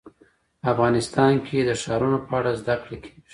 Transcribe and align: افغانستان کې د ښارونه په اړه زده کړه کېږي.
افغانستان 0.71 1.33
کې 1.45 1.57
د 1.63 1.69
ښارونه 1.81 2.17
په 2.27 2.33
اړه 2.39 2.51
زده 2.61 2.75
کړه 2.83 2.97
کېږي. 3.03 3.19